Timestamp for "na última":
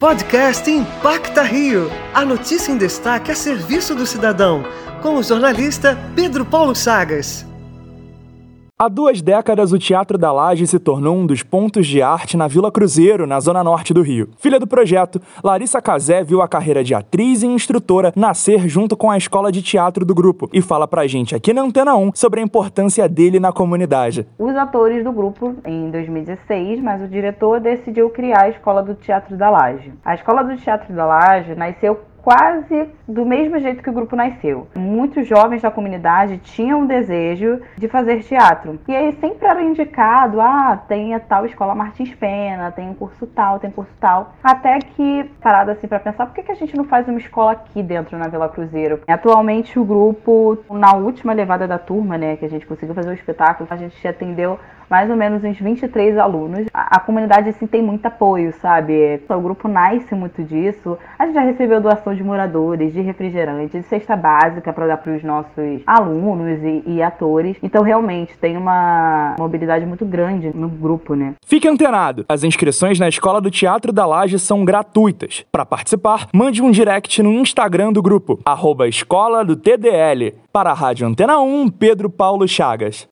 50.68-51.32